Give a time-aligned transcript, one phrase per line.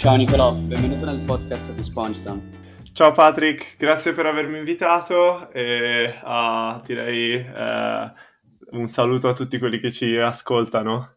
[0.00, 2.80] Ciao Nicolò, benvenuto nel podcast di SpongeTown.
[2.94, 9.78] Ciao Patrick, grazie per avermi invitato e uh, direi uh, un saluto a tutti quelli
[9.78, 11.16] che ci ascoltano.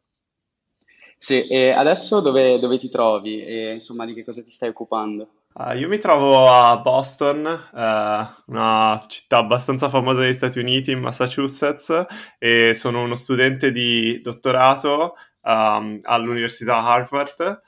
[1.17, 5.29] Sì, e adesso dove, dove ti trovi e insomma di che cosa ti stai occupando?
[5.53, 10.99] Uh, io mi trovo a Boston, uh, una città abbastanza famosa negli Stati Uniti, in
[10.99, 12.05] Massachusetts,
[12.37, 17.61] e sono uno studente di dottorato um, all'Università Harvard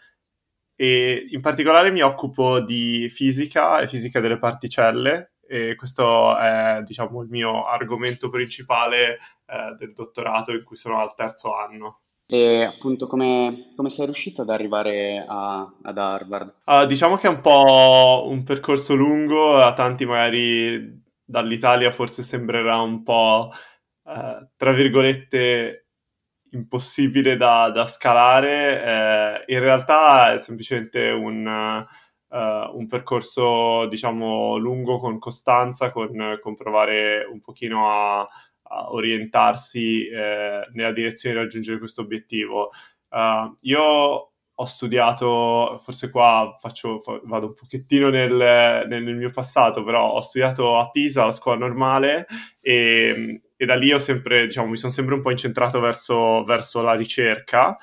[0.75, 7.21] e in particolare mi occupo di fisica e fisica delle particelle e questo è diciamo
[7.21, 11.99] il mio argomento principale eh, del dottorato in cui sono al terzo anno.
[12.27, 16.55] E appunto come, come sei riuscito ad arrivare a, ad Harvard?
[16.65, 22.81] Uh, diciamo che è un po' un percorso lungo, a tanti magari dall'Italia forse sembrerà
[22.81, 23.51] un po'
[24.03, 25.84] uh, tra virgolette
[26.55, 31.45] impossibile da, da scalare, eh, in realtà è semplicemente un,
[32.29, 40.07] uh, un, percorso, diciamo, lungo con costanza, con, con provare un pochino a, a orientarsi
[40.07, 42.71] eh, nella direzione di raggiungere questo obiettivo.
[43.09, 50.11] Uh, io ho studiato, forse qua faccio, vado un pochettino nel, nel, mio passato, però
[50.11, 52.25] ho studiato a Pisa, alla scuola normale,
[52.61, 56.81] e, e da lì ho sempre, diciamo, mi sono sempre un po' incentrato verso, verso
[56.81, 57.75] la ricerca.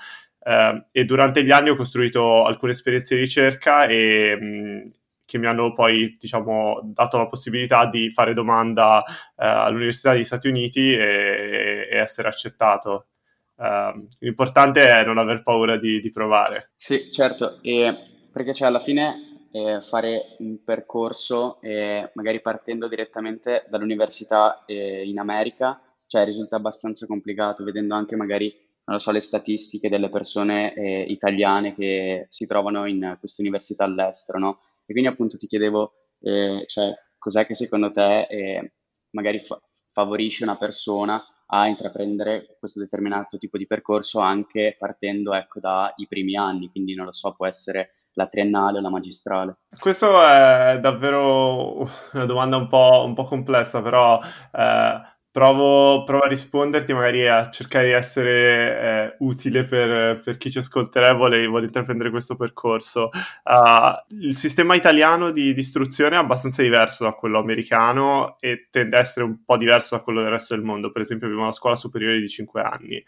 [0.45, 4.91] Eh, e durante gli anni ho costruito alcune esperienze di ricerca e, mh,
[5.25, 10.48] che mi hanno poi diciamo, dato la possibilità di fare domanda eh, all'Università degli Stati
[10.48, 13.07] Uniti e, e essere accettato.
[13.55, 16.73] Uh, l'importante è non aver paura di, di provare.
[16.75, 17.95] Sì, certo, e
[18.33, 25.19] perché cioè, alla fine eh, fare un percorso, eh, magari partendo direttamente dall'università eh, in
[25.19, 31.03] America, cioè, risulta abbastanza complicato, vedendo anche magari, non so, le statistiche delle persone eh,
[31.03, 34.61] italiane che si trovano in queste università all'estero, no?
[34.86, 38.73] E quindi appunto ti chiedevo, eh, cioè, cos'è che secondo te eh,
[39.11, 39.61] magari fa-
[39.92, 46.36] favorisce una persona a intraprendere questo determinato tipo di percorso anche partendo ecco, dai primi
[46.36, 49.58] anni, quindi non lo so, può essere la triennale o la magistrale?
[49.78, 54.18] Questa è davvero una domanda un po', un po complessa, però
[54.52, 55.00] eh,
[55.33, 60.58] Provo, provo, a risponderti, magari a cercare di essere eh, utile per, per, chi ci
[60.58, 63.08] ascolterà e vuole, vuole intraprendere questo percorso.
[63.42, 69.01] Uh, il sistema italiano di, istruzione è abbastanza diverso da quello americano e tende a
[69.01, 70.92] essere un po' diverso da quello del resto del mondo.
[70.92, 73.02] Per esempio, abbiamo una scuola superiore di 5 anni.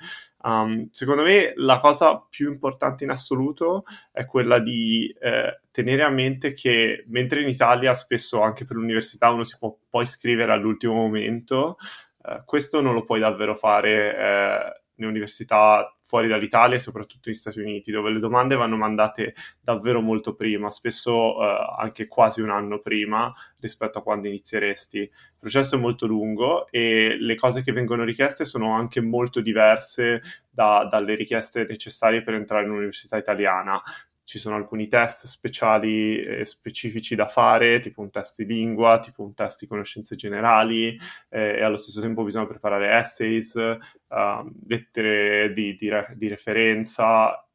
[0.45, 6.11] Um, secondo me la cosa più importante in assoluto è quella di eh, tenere a
[6.11, 10.93] mente che mentre in Italia spesso anche per l'università uno si può poi iscrivere all'ultimo
[10.93, 11.79] momento,
[12.27, 17.37] eh, questo non lo puoi davvero fare eh, in università fuori dall'Italia e soprattutto negli
[17.37, 22.51] Stati Uniti, dove le domande vanno mandate davvero molto prima, spesso eh, anche quasi un
[22.51, 24.99] anno prima rispetto a quando inizieresti.
[24.99, 30.23] Il processo è molto lungo e le cose che vengono richieste sono anche molto diverse
[30.51, 33.83] da, dalle richieste necessarie per entrare in un'università italiana
[34.25, 39.23] ci sono alcuni test speciali e specifici da fare, tipo un test di lingua, tipo
[39.23, 40.99] un test di conoscenze generali,
[41.29, 47.47] eh, e allo stesso tempo bisogna preparare essays, uh, lettere di, di, re- di, referenza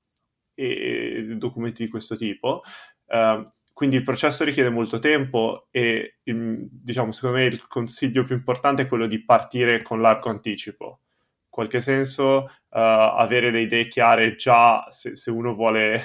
[0.54, 2.62] e documenti di questo tipo.
[3.08, 8.36] Uh, quindi il processo richiede molto tempo e il, diciamo, secondo me il consiglio più
[8.36, 11.00] importante è quello di partire con largo anticipo.
[11.46, 16.02] In qualche senso, uh, avere le idee chiare già se, se uno vuole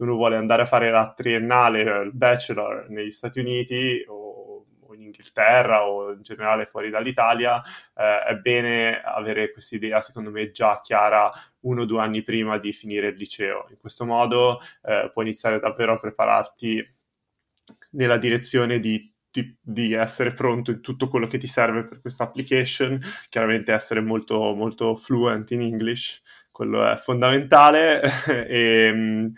[0.00, 4.94] se uno vuole andare a fare la triennale, il bachelor negli Stati Uniti o, o
[4.94, 7.62] in Inghilterra o in generale fuori dall'Italia,
[7.94, 11.30] eh, è bene avere questa idea, secondo me, già chiara
[11.60, 13.66] uno o due anni prima di finire il liceo.
[13.68, 16.82] In questo modo eh, puoi iniziare davvero a prepararti
[17.90, 22.24] nella direzione di di, di, essere pronto in tutto quello che ti serve per questa
[22.24, 26.20] application, chiaramente essere molto, molto fluent in English,
[26.50, 28.02] quello è fondamentale
[28.46, 29.32] e,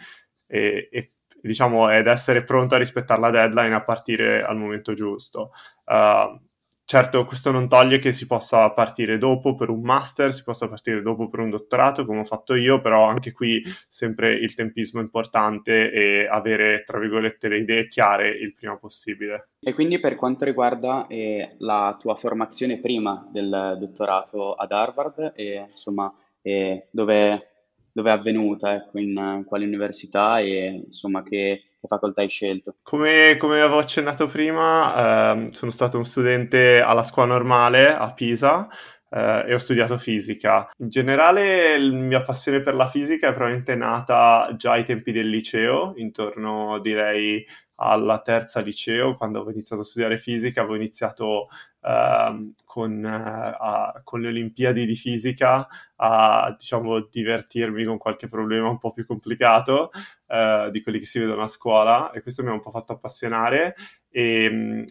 [0.52, 5.52] e, e diciamo, ed essere pronto a rispettare la deadline a partire al momento giusto.
[5.86, 6.38] Uh,
[6.84, 11.00] certo, questo non toglie che si possa partire dopo per un master, si possa partire
[11.00, 15.02] dopo per un dottorato, come ho fatto io, però anche qui sempre il tempismo è
[15.02, 19.48] importante e avere, tra virgolette, le idee chiare il prima possibile.
[19.58, 25.66] E quindi per quanto riguarda eh, la tua formazione prima del dottorato ad Harvard, e,
[25.70, 26.12] insomma,
[26.42, 27.51] eh, dove
[27.92, 32.76] dove è avvenuta, ecco, in quale università e insomma che, che facoltà hai scelto.
[32.82, 38.68] Come, come avevo accennato prima, ehm, sono stato un studente alla scuola normale a Pisa,
[39.12, 40.70] eh, e ho studiato fisica.
[40.78, 45.28] In generale la mia passione per la fisica è probabilmente nata già ai tempi del
[45.28, 47.44] liceo, intorno direi
[47.82, 51.48] alla terza liceo, quando avevo iniziato a studiare fisica, avevo iniziato
[51.80, 58.68] uh, con, uh, a, con, le Olimpiadi di fisica a diciamo divertirmi con qualche problema
[58.68, 59.90] un po' più complicato
[60.28, 62.92] uh, di quelli che si vedono a scuola e questo mi ha un po' fatto
[62.92, 63.74] appassionare.
[64.10, 64.84] E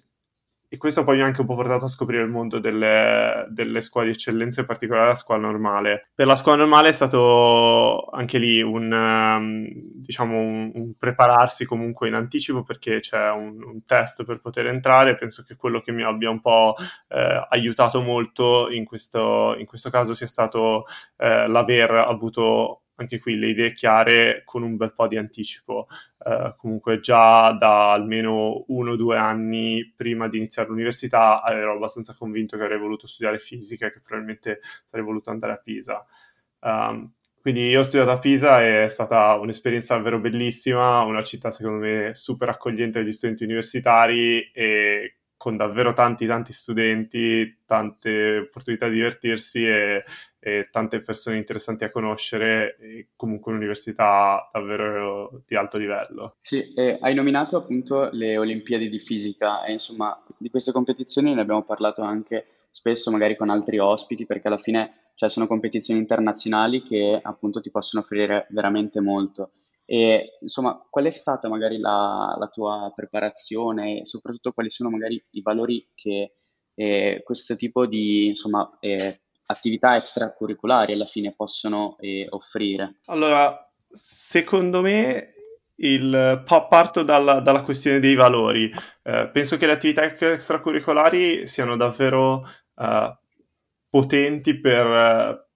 [0.73, 3.81] e questo poi mi ha anche un po' portato a scoprire il mondo delle, delle,
[3.81, 6.11] scuole di eccellenza, in particolare la scuola normale.
[6.15, 12.07] Per la scuola normale è stato anche lì un, um, diciamo un, un, prepararsi comunque
[12.07, 15.17] in anticipo perché c'è un, un, test per poter entrare.
[15.17, 16.75] Penso che quello che mi abbia un po'
[17.09, 20.85] eh, aiutato molto in questo, in questo, caso sia stato
[21.17, 25.87] eh, l'aver avuto anche qui le idee chiare con un bel po' di anticipo.
[26.17, 32.13] Uh, comunque già da almeno uno o due anni prima di iniziare l'università ero abbastanza
[32.13, 36.05] convinto che avrei voluto studiare fisica e che probabilmente sarei voluto andare a Pisa.
[36.59, 37.11] Um,
[37.41, 42.11] quindi io ho studiato a Pisa è stata un'esperienza davvero bellissima, una città secondo me
[42.13, 49.65] super accogliente agli studenti universitari e con davvero tanti tanti studenti, tante opportunità di divertirsi
[49.65, 50.03] e,
[50.37, 52.77] e tante persone interessanti a conoscere,
[53.15, 56.35] comunque un'università davvero di alto livello.
[56.41, 61.41] Sì, e hai nominato appunto le Olimpiadi di fisica e insomma di queste competizioni ne
[61.41, 66.83] abbiamo parlato anche spesso magari con altri ospiti perché alla fine cioè, sono competizioni internazionali
[66.83, 69.53] che appunto ti possono offrire veramente molto.
[69.91, 75.21] E insomma, qual è stata magari la, la tua preparazione e soprattutto quali sono magari
[75.31, 76.35] i valori che
[76.75, 83.01] eh, questo tipo di insomma, eh, attività extracurriculari alla fine possono eh, offrire?
[83.07, 85.33] Allora, secondo me
[85.75, 88.71] il, parto dalla, dalla, questione dei valori.
[89.03, 93.13] Eh, penso che le attività extracurricolari siano davvero uh,
[93.89, 95.49] potenti per,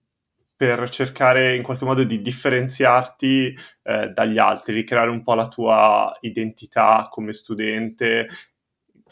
[0.56, 5.48] per cercare in qualche modo di differenziarti eh, dagli altri, di creare un po' la
[5.48, 8.28] tua identità come studente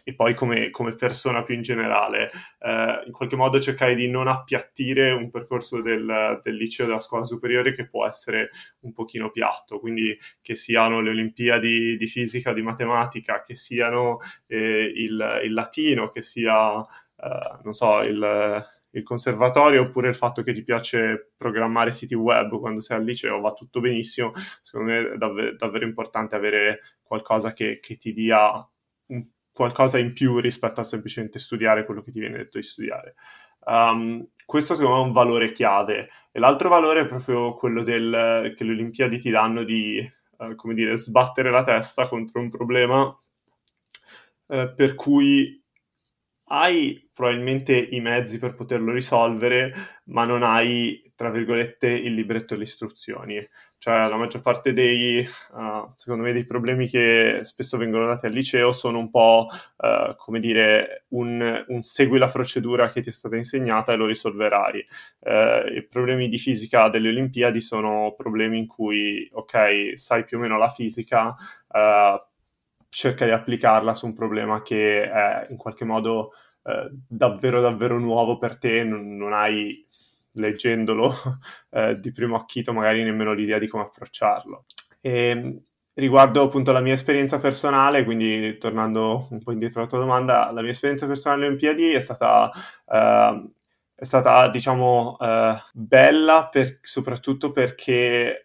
[0.06, 2.30] e poi come, come persona più in generale.
[2.60, 7.24] Eh, in qualche modo cercare di non appiattire un percorso del, del liceo, della scuola
[7.24, 8.52] superiore che può essere
[8.82, 14.92] un pochino piatto, quindi che siano le Olimpiadi di fisica, di matematica, che siano eh,
[14.96, 20.54] il, il, latino, che sia, eh, non so, il il conservatorio oppure il fatto che
[20.54, 24.32] ti piace programmare siti web quando sei al liceo va tutto benissimo.
[24.62, 28.68] Secondo me è davvero, davvero importante avere qualcosa che, che ti dia
[29.08, 33.16] un, qualcosa in più rispetto a semplicemente studiare quello che ti viene detto di studiare.
[33.66, 36.10] Um, questo secondo me è un valore chiave.
[36.32, 40.08] E l'altro valore è proprio quello del, che le Olimpiadi ti danno di,
[40.38, 45.63] uh, come dire, sbattere la testa contro un problema uh, per cui
[46.46, 49.74] hai probabilmente i mezzi per poterlo risolvere,
[50.06, 53.48] ma non hai, tra virgolette, il libretto delle istruzioni.
[53.78, 58.32] Cioè, la maggior parte dei, uh, secondo me, dei problemi che spesso vengono dati al
[58.32, 63.14] liceo sono un po', uh, come dire, un, un, segui la procedura che ti è
[63.14, 64.86] stata insegnata e lo risolverai.
[65.20, 70.40] Uh, I problemi di fisica delle Olimpiadi sono problemi in cui, ok, sai più o
[70.42, 71.36] meno la fisica,
[72.94, 76.32] cerca di applicarla su un problema che è in qualche modo
[76.64, 79.86] eh, davvero davvero nuovo per te, non, non hai
[80.34, 81.14] leggendolo
[81.72, 84.66] eh, di primo acchito magari nemmeno l'idea di come approcciarlo.
[85.02, 85.62] E, ehm,
[85.96, 90.62] riguardo appunto la mia esperienza personale, quindi tornando un po' indietro alla tua domanda, la
[90.62, 92.50] mia esperienza personale alle Olimpiadi è stata,
[92.86, 93.52] uh,
[93.94, 98.43] è stata diciamo, uh, bella per, soprattutto perché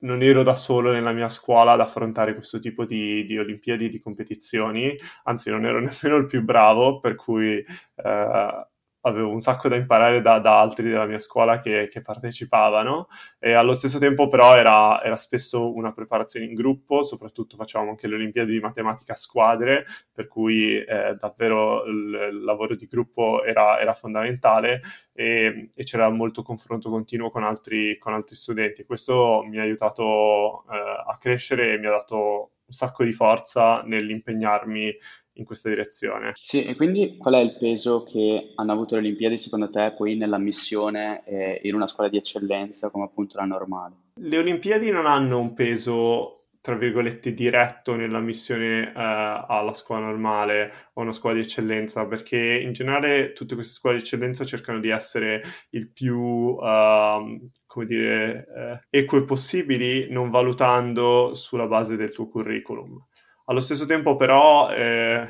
[0.00, 4.00] non ero da solo nella mia scuola ad affrontare questo tipo di, di Olimpiadi, di
[4.00, 8.66] competizioni, anzi non ero nemmeno il più bravo, per cui eh,
[9.02, 13.52] avevo un sacco da imparare da, da altri della mia scuola che, che, partecipavano e
[13.52, 18.16] allo stesso tempo però era, era, spesso una preparazione in gruppo, soprattutto facevamo anche le
[18.16, 23.80] Olimpiadi di matematica a squadre, per cui eh, davvero il, il, lavoro di gruppo era,
[23.80, 24.80] era fondamentale
[25.12, 28.84] e, e, c'era molto confronto continuo con altri, con altri studenti.
[28.84, 30.76] Questo mi ha aiutato eh,
[31.06, 34.96] a crescere e mi ha dato un sacco di forza nell'impegnarmi
[35.34, 36.32] in questa direzione.
[36.40, 40.16] Sì, e quindi qual è il peso che hanno avuto le Olimpiadi secondo te poi
[40.16, 43.96] nell'ammissione eh, in una scuola di eccellenza come appunto la normale?
[44.14, 50.72] Le Olimpiadi non hanno un peso tra virgolette diretto nella missione eh, alla scuola normale
[50.94, 54.90] o una scuola di eccellenza perché in generale tutte queste scuole di eccellenza cercano di
[54.90, 58.46] essere il più uh, come dire
[58.90, 63.06] eh, eque possibili non valutando sulla base del tuo curriculum
[63.50, 65.28] allo stesso tempo però eh,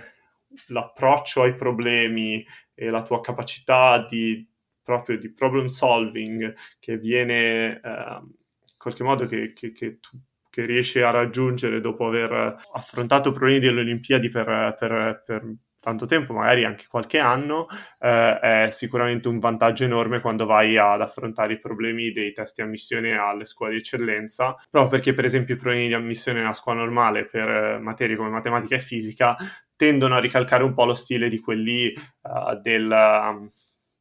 [0.68, 4.46] l'approccio ai problemi e la tua capacità di
[4.82, 10.18] proprio di problem solving che viene eh, in qualche modo che, che, che tu
[10.50, 16.34] che riesce a raggiungere dopo aver affrontato problemi delle Olimpiadi per, per, per tanto tempo,
[16.34, 17.66] magari anche qualche anno,
[17.98, 22.62] eh, è sicuramente un vantaggio enorme quando vai ad affrontare i problemi dei test di
[22.62, 26.80] ammissione alle scuole di eccellenza, proprio perché per esempio i problemi di ammissione nella scuola
[26.80, 29.36] normale per eh, materie come matematica e fisica
[29.74, 31.90] tendono a ricalcare un po' lo stile di quelli
[32.22, 33.48] uh, del,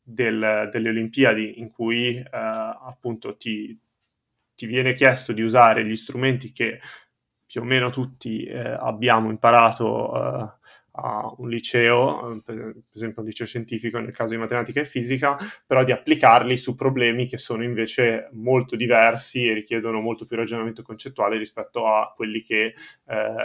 [0.01, 3.79] del, delle Olimpiadi, in cui uh, appunto ti,
[4.53, 6.81] ti viene chiesto di usare gli strumenti che
[7.45, 10.58] più o meno tutti eh, abbiamo imparato eh,
[11.01, 15.37] a un liceo, eh, per esempio un liceo scientifico nel caso di matematica e fisica,
[15.65, 20.81] però di applicarli su problemi che sono invece molto diversi e richiedono molto più ragionamento
[20.81, 22.73] concettuale rispetto a quelli che
[23.07, 23.35] eh,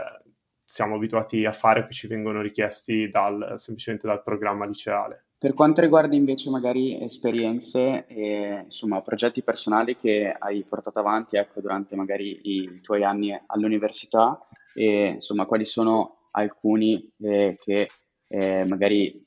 [0.64, 5.26] siamo abituati a fare o che ci vengono richiesti dal, semplicemente dal programma liceale.
[5.44, 11.60] Per quanto riguarda invece magari esperienze e insomma progetti personali che hai portato avanti ecco,
[11.60, 14.40] durante magari i tuoi anni all'università
[14.72, 17.88] e insomma quali sono alcuni eh, che
[18.28, 19.24] eh, magari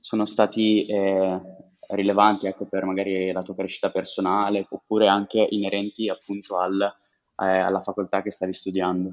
[0.00, 1.40] sono stati eh,
[1.88, 7.82] rilevanti ecco, per magari la tua crescita personale oppure anche inerenti appunto al, eh, alla
[7.82, 9.10] facoltà che stavi studiando.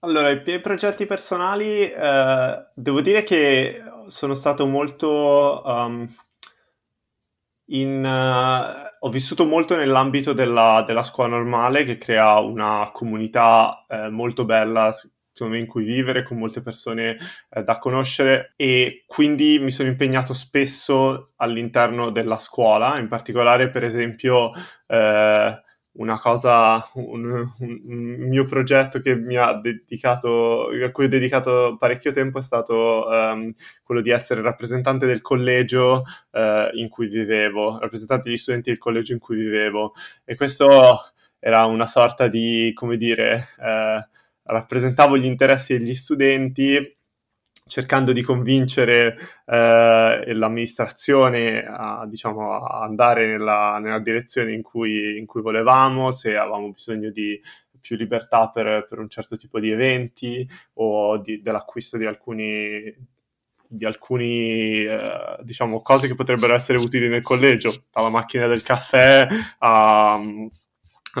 [0.00, 6.06] Allora, i miei progetti personali, eh, devo dire che sono stato molto um,
[7.68, 14.10] in, uh, ho vissuto molto nell'ambito della, della, scuola normale che crea una comunità eh,
[14.10, 14.92] molto bella
[15.34, 17.18] secondo me, in cui vivere, con molte persone
[17.50, 18.54] eh, da conoscere.
[18.56, 24.52] E quindi mi sono impegnato spesso all'interno della scuola, in particolare per esempio
[24.86, 25.62] eh,
[25.96, 32.12] una cosa, un, un, mio progetto che mi ha dedicato, a cui ho dedicato parecchio
[32.12, 38.28] tempo è stato um, quello di essere rappresentante del collegio uh, in cui vivevo, rappresentante
[38.28, 39.92] degli studenti del collegio in cui vivevo.
[40.24, 46.96] E questo era una sorta di, come dire, uh, rappresentavo gli interessi degli studenti
[47.66, 55.40] cercando di convincere eh, l'amministrazione a, diciamo, andare nella, nella direzione in cui, in cui,
[55.40, 57.40] volevamo, se avevamo bisogno di
[57.80, 63.12] più libertà per, per un certo tipo di eventi o di, dell'acquisto di alcuni
[63.66, 67.72] di alcune eh, diciamo cose che potrebbero essere utili nel collegio.
[67.90, 69.26] Dalla macchina del caffè
[69.58, 70.20] a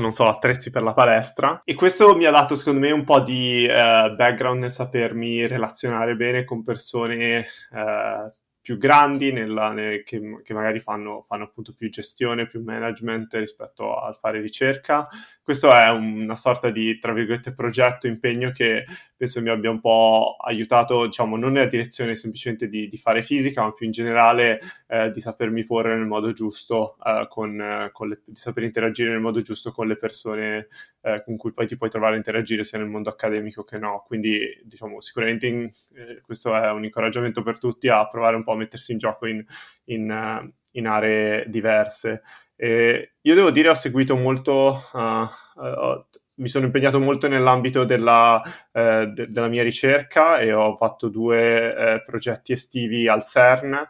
[0.00, 1.62] non so, attrezzi per la palestra.
[1.64, 6.14] E questo mi ha dato, secondo me, un po' di uh, background nel sapermi relazionare
[6.16, 8.30] bene con persone uh,
[8.64, 14.00] più grandi nella, nel, che, che, magari fanno, fanno, appunto più gestione, più management rispetto
[14.00, 15.06] al fare ricerca.
[15.42, 20.36] Questo è una sorta di, tra virgolette, progetto, impegno che penso mi abbia un po'
[20.42, 25.10] aiutato, diciamo, non nella direzione semplicemente di, di fare fisica, ma più in generale eh,
[25.10, 29.42] di sapermi porre nel modo giusto, eh, con, con le, di saper interagire nel modo
[29.42, 30.68] giusto con le persone
[31.02, 34.02] eh, con cui poi ti puoi trovare a interagire sia nel mondo accademico che no.
[34.06, 38.53] Quindi, diciamo, sicuramente in, eh, questo è un incoraggiamento per tutti a provare un po'
[38.54, 39.44] a mettersi in gioco in,
[39.84, 42.22] in, uh, in aree diverse.
[42.56, 46.06] E io devo dire, ho seguito molto, uh, uh,
[46.36, 48.40] mi sono impegnato molto nell'ambito della,
[48.72, 53.88] uh, de- della, mia ricerca e ho fatto due progetti estivi al CERN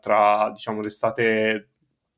[0.00, 1.68] tra, diciamo, l'estate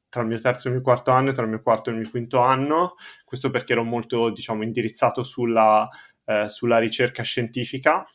[0.08, 1.94] tra il mio terzo e il mio quarto anno e tra il mio quarto e
[1.94, 2.94] il mio quinto anno.
[3.24, 5.88] Questo perché ero molto, diciamo, indirizzato sulla,
[6.46, 8.06] sulla ricerca scientifica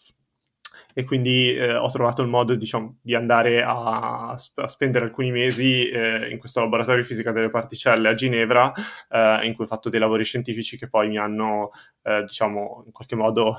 [0.93, 5.89] e quindi eh, ho trovato il modo diciamo, di andare a, a spendere alcuni mesi
[5.89, 8.71] eh, in questo laboratorio di fisica delle particelle a Ginevra
[9.09, 11.71] eh, in cui ho fatto dei lavori scientifici che poi mi hanno
[12.03, 13.57] eh, diciamo in qualche modo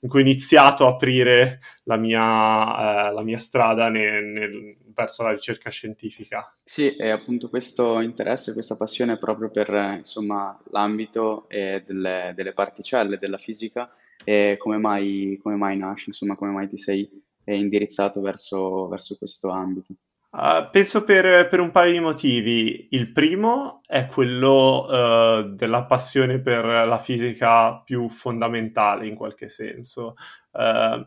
[0.00, 5.22] in cui ho iniziato a aprire la mia, eh, la mia strada nel, nel, verso
[5.22, 6.54] la ricerca scientifica.
[6.62, 13.38] Sì, e appunto questo interesse, questa passione proprio per insomma, l'ambito delle, delle particelle, della
[13.38, 13.90] fisica,
[14.24, 17.08] e come mai, come mai nasce, insomma, come mai ti sei
[17.44, 19.94] indirizzato verso, verso questo ambito?
[20.36, 22.88] Uh, penso per, per, un paio di motivi.
[22.90, 30.14] Il primo è quello uh, della passione per la fisica più fondamentale in qualche senso.
[30.50, 31.06] Uh,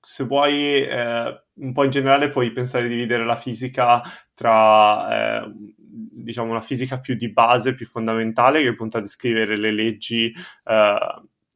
[0.00, 4.02] se vuoi, un po' in generale puoi pensare di dividere la fisica
[4.32, 5.44] tra,
[5.86, 10.32] diciamo, una fisica più di base, più fondamentale, che punta a descrivere le leggi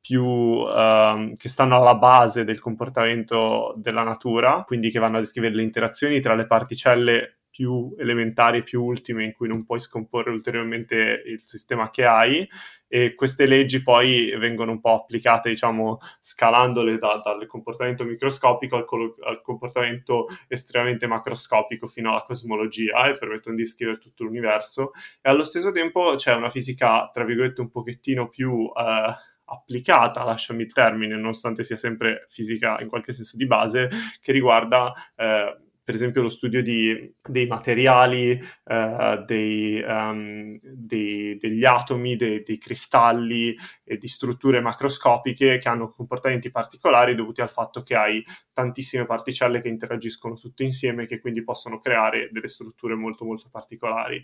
[0.08, 5.54] più uh, che stanno alla base del comportamento della natura, quindi che vanno a descrivere
[5.54, 11.22] le interazioni tra le particelle più elementari, più ultime, in cui non puoi scomporre ulteriormente
[11.26, 12.48] il sistema che hai
[12.86, 18.86] e queste leggi poi vengono un po' applicate, diciamo, scalandole da, dal comportamento microscopico al,
[19.26, 24.92] al, comportamento estremamente macroscopico fino alla cosmologia e permettono di scrivere tutto l'universo.
[25.20, 28.72] E allo stesso tempo c'è una fisica, tra virgolette, un pochettino più...
[28.74, 33.88] Eh, applicata, lasciami il termine, nonostante sia sempre fisica in qualche senso di base,
[34.20, 35.56] che riguarda eh,
[35.88, 42.58] per esempio lo studio di, dei materiali, eh, dei, um, dei, degli atomi, dei, dei,
[42.58, 49.06] cristalli e di strutture macroscopiche che hanno comportamenti particolari dovuti al fatto che hai tantissime
[49.06, 54.22] particelle che interagiscono tutte insieme e che quindi possono creare delle strutture molto molto particolari.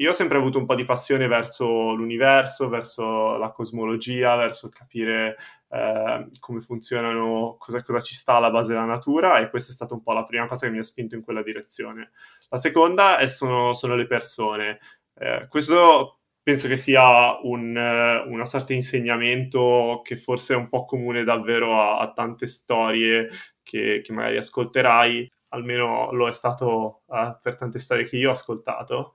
[0.00, 5.36] Io ho sempre avuto un po' di passione verso l'universo, verso la cosmologia, verso capire
[5.70, 9.94] eh, come funzionano, cosa, cosa, ci sta alla base della natura e questa è stata
[9.94, 12.12] un po' la prima cosa che mi ha spinto in quella direzione.
[12.48, 14.78] La seconda è, sono, sono, le persone.
[15.14, 20.84] Eh, questo penso che sia un, una sorta di insegnamento che forse è un po'
[20.84, 23.28] comune davvero a, a tante storie
[23.64, 28.32] che, che, magari ascolterai, almeno lo è stato uh, per tante storie che io ho
[28.34, 29.14] ascoltato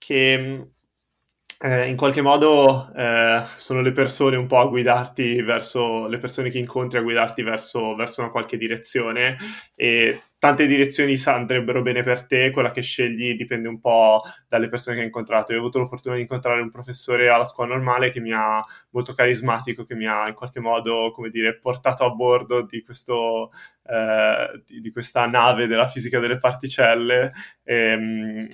[0.00, 0.68] che
[1.62, 6.48] eh, in qualche modo eh, sono le persone un po' a guidarti verso le persone
[6.48, 9.36] che incontri a guidarti verso, verso una qualche direzione
[9.74, 14.96] e tante direzioni andrebbero bene per te, quella che scegli dipende un po' dalle persone
[14.96, 15.52] che hai incontrato.
[15.52, 18.64] Io ho avuto la fortuna di incontrare un professore alla scuola normale che mi ha
[18.90, 23.50] molto carismatico, che mi ha in qualche modo, come dire, portato a bordo di, questo,
[23.84, 27.32] eh, di, di questa nave della fisica delle particelle.
[27.62, 28.48] E, ehm,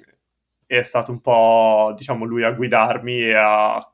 [0.66, 3.90] è stato un po', diciamo, lui a guidarmi e a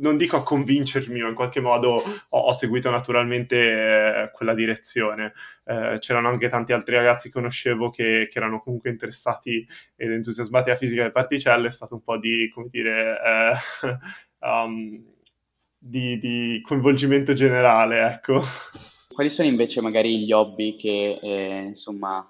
[0.00, 5.32] non dico a convincermi, ma in qualche modo ho, ho seguito naturalmente eh, quella direzione.
[5.64, 9.66] Eh, c'erano anche tanti altri ragazzi che conoscevo che, che, erano comunque interessati
[9.96, 13.98] ed entusiasmati alla fisica delle particelle, è stato un po' di, come dire, eh,
[14.46, 15.04] um,
[15.78, 18.42] di, di, coinvolgimento generale, ecco.
[19.08, 22.26] Quali sono invece magari gli hobby che, eh, insomma,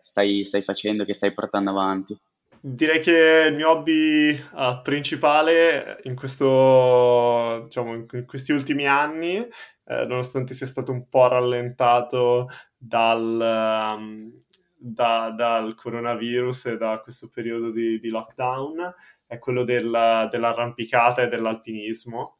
[0.00, 2.18] stai, stai facendo, che stai portando avanti?
[2.62, 10.04] Direi che il mio hobby uh, principale in, questo, diciamo, in questi ultimi anni, eh,
[10.04, 14.42] nonostante sia stato un po' rallentato dal, um,
[14.76, 18.94] da, dal coronavirus e da questo periodo di, di lockdown,
[19.26, 22.38] è quello della, dell'arrampicata e dell'alpinismo,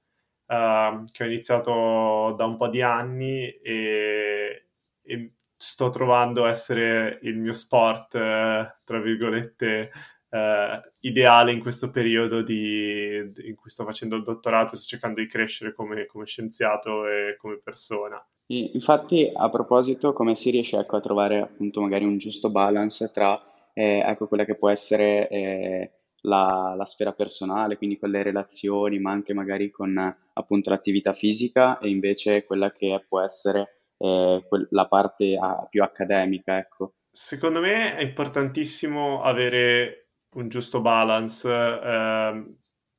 [0.48, 4.66] uh, che ho iniziato da un po' di anni e,
[5.02, 9.90] e sto trovando essere il mio sport, eh, tra virgolette,
[10.30, 15.20] eh, ideale in questo periodo di, in cui sto facendo il dottorato e sto cercando
[15.20, 18.26] di crescere come, come scienziato e come persona.
[18.46, 23.38] Infatti, a proposito, come si riesce ecco, a trovare appunto magari un giusto balance tra
[23.74, 25.90] eh, ecco, quella che può essere eh,
[26.22, 29.94] la, la, sfera personale, quindi con le relazioni, ma anche magari con
[30.32, 36.56] appunto l'attività fisica e invece quella che può essere eh, la parte a, più accademica,
[36.56, 36.94] ecco.
[37.10, 42.54] Secondo me è importantissimo avere un giusto balance eh,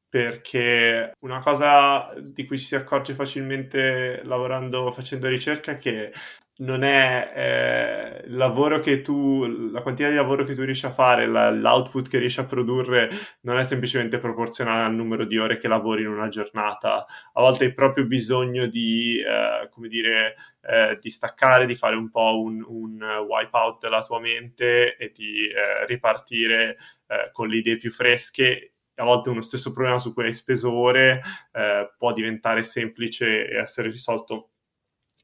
[0.08, 6.12] perché una cosa di cui si accorge facilmente lavorando, facendo ricerca è che
[6.58, 7.32] non è
[8.24, 12.08] eh, lavoro che tu, la quantità di lavoro che tu riesci a fare, la, l'output
[12.08, 13.10] che riesci a produrre
[13.42, 17.06] non è semplicemente proporzionale al numero di ore che lavori in una giornata.
[17.34, 22.10] A volte hai proprio bisogno di, eh, come dire, eh, di staccare, di fare un
[22.12, 27.78] po' un, un wipeout della tua mente e di eh, ripartire eh, con le idee
[27.78, 31.22] più fresche a volte uno stesso problema su cui hai speso ore
[31.54, 34.51] eh, può diventare semplice e essere risolto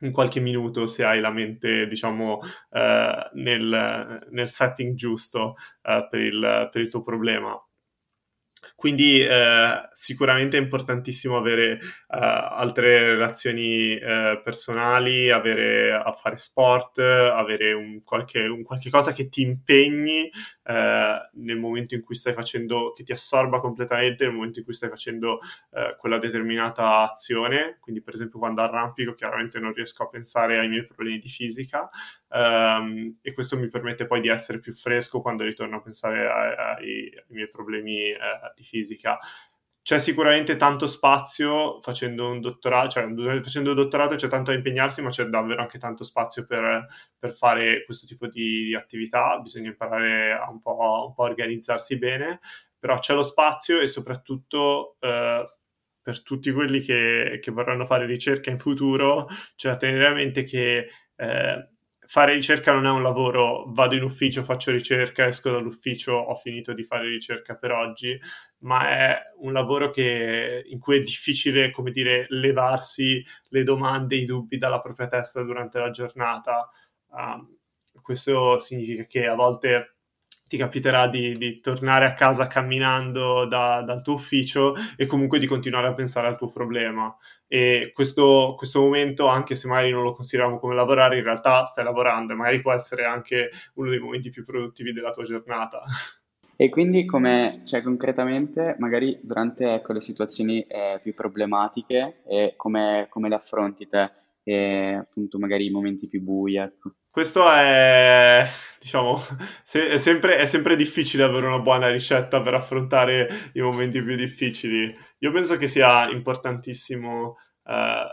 [0.02, 2.40] in qualche minuto se hai la mente, diciamo,
[2.72, 7.60] eh, nel, nel, setting giusto eh, per, il, per il tuo problema.
[8.76, 11.80] Quindi eh, sicuramente è importantissimo avere eh,
[12.10, 19.30] altre relazioni eh, personali, avere a fare sport, avere un qualche, un qualche cosa che
[19.30, 20.30] ti impegni
[20.68, 24.74] eh, nel momento in cui stai facendo, che ti assorba completamente nel momento in cui
[24.74, 25.40] stai facendo
[25.72, 27.78] eh, quella determinata azione.
[27.80, 31.90] Quindi, per esempio, quando arrampico, chiaramente non riesco a pensare ai miei problemi di fisica,
[32.30, 36.56] Um, e questo mi permette poi di essere più fresco quando ritorno a pensare ai,
[36.58, 38.18] ai, ai miei problemi eh,
[38.54, 39.18] di fisica.
[39.88, 43.10] C'è sicuramente tanto spazio facendo un dottorato, cioè
[43.42, 46.86] facendo un dottorato c'è tanto da impegnarsi, ma c'è davvero anche tanto spazio per,
[47.18, 49.40] per fare questo tipo di, attività.
[49.40, 52.42] Bisogna imparare a un po', un po', organizzarsi bene,
[52.78, 55.48] però c'è lo spazio e soprattutto eh,
[56.02, 60.44] per tutti quelli che, che, vorranno fare ricerca in futuro c'è da tenere a mente
[60.44, 61.70] che eh,
[62.08, 66.74] fare ricerca non è un lavoro, vado in ufficio, faccio ricerca, esco dall'ufficio, ho finito
[66.74, 68.18] di fare ricerca per oggi,
[68.60, 74.26] ma è un lavoro che, in cui è difficile, come dire, levarsi le domande, i
[74.26, 76.70] dubbi dalla propria testa durante la giornata.
[77.10, 77.58] Um,
[78.02, 79.97] questo significa che a volte
[80.48, 85.48] ti capiterà di, di tornare a casa camminando da, dal tuo ufficio e comunque di
[85.48, 87.16] continuare a pensare al tuo problema.
[87.48, 91.84] E questo, questo, momento, anche se magari non lo consideriamo come lavorare, in realtà stai
[91.84, 95.82] lavorando e magari può essere anche uno dei momenti più produttivi della tua giornata.
[96.60, 103.06] E quindi come, cioè concretamente, magari durante ecco, le situazioni eh, più problematiche, eh, come,
[103.10, 104.12] come le affronti te?
[104.44, 106.94] E appunto magari i momenti più bui, ecco.
[107.18, 108.48] Questo è,
[108.80, 109.20] diciamo,
[109.64, 114.16] se- è, sempre, è sempre difficile avere una buona ricetta per affrontare i momenti più
[114.16, 114.96] difficili.
[115.18, 118.06] Io penso che sia importantissimo eh,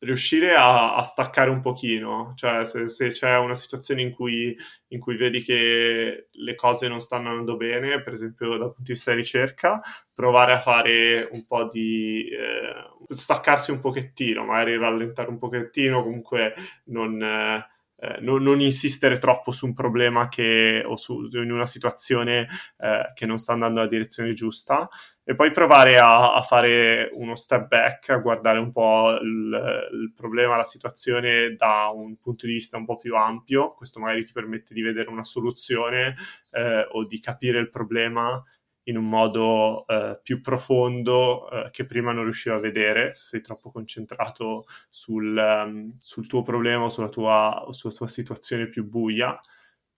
[0.00, 4.54] riuscire a, a, staccare un pochino, cioè se, se c'è una situazione in cui,
[4.88, 8.92] in cui, vedi che le cose non stanno andando bene, per esempio dal punto di
[8.92, 9.80] vista di ricerca,
[10.14, 12.28] provare a fare un po' di...
[12.28, 16.52] Eh, staccarsi un pochettino, magari rallentare un pochettino, comunque
[16.84, 17.22] non...
[17.22, 17.72] Eh,
[18.04, 22.46] eh, non, non, insistere troppo su un problema che, o su, in una situazione
[22.78, 24.86] eh, che non sta andando nella direzione giusta
[25.26, 30.12] e poi provare a, a, fare uno step back, a guardare un po' il, il,
[30.14, 33.72] problema, la situazione da un punto di vista un po' più ampio.
[33.72, 36.14] Questo magari ti permette di vedere una soluzione
[36.50, 38.42] eh, o di capire il problema
[38.84, 43.40] in un modo eh, più profondo eh, che prima non riuscivo a vedere se sei
[43.40, 49.38] troppo concentrato sul, um, sul tuo problema o sulla tua, sulla tua situazione più buia.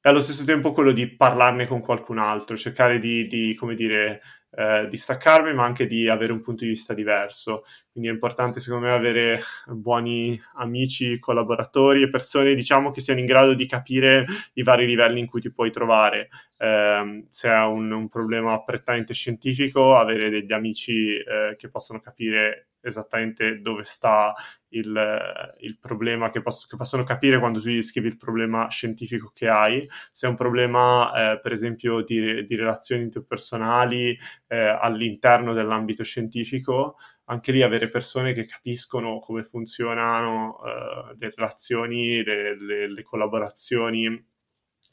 [0.01, 4.21] E allo stesso tempo quello di parlarne con qualcun altro, cercare di, di come dire,
[4.59, 7.63] eh, di staccarmi, ma anche di avere un punto di vista diverso.
[7.93, 13.27] Quindi è importante, secondo me, avere buoni amici, collaboratori e persone, diciamo, che siano in
[13.27, 16.29] grado di capire i vari livelli in cui ti puoi trovare.
[16.57, 22.69] Eh, se hai un, un, problema prettamente scientifico, avere degli amici eh, che possono capire
[22.87, 24.33] esattamente dove sta
[24.71, 29.31] il, il problema, che, posso, che, possono capire quando tu gli scrivi il problema scientifico
[29.35, 29.89] che hai.
[30.11, 34.17] Se è un problema, eh, per esempio, di, di, relazioni interpersonali
[34.49, 42.23] eh, all'interno dell'ambito scientifico, anche lì avere persone che capiscono come funzionano eh, le relazioni,
[42.23, 44.35] le, le, le collaborazioni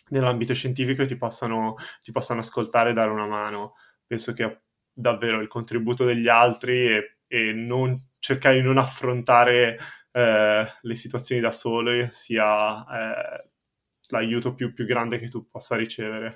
[0.10, 3.75] nell'ambito scientifico ti possano, ti possano ascoltare e dare una mano.
[4.06, 4.62] Penso che
[4.93, 9.80] davvero il contributo degli altri e, e non, cercare di non affrontare
[10.12, 13.50] eh, le situazioni da solo sia eh,
[14.10, 16.30] l'aiuto più, più grande che tu possa ricevere.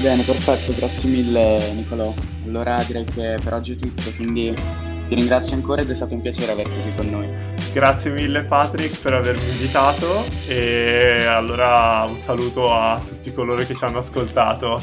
[0.00, 2.14] Bene, perfetto, grazie mille Nicolò.
[2.46, 6.22] Allora direi che per oggi è tutto, quindi ti ringrazio ancora ed è stato un
[6.22, 7.28] piacere averti qui con noi.
[7.74, 13.84] Grazie mille Patrick per avermi invitato e allora un saluto a tutti coloro che ci
[13.84, 14.80] hanno ascoltato.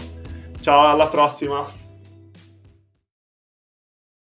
[0.61, 1.82] Ciao, alla prossima!